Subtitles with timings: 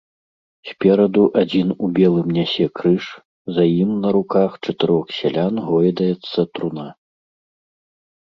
[0.69, 3.05] Спераду адзін у белым нясе крыж,
[3.57, 6.87] за ім на руках чатырох сялян гойдаецца труна.